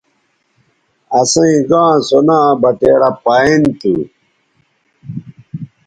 اَسئیں 1.19 1.57
گاں 1.69 1.93
سو 2.07 2.19
ناں 2.27 2.47
بٹیڑہ 2.61 3.09
پائیں 3.23 3.61
تھو۔ 3.79 3.93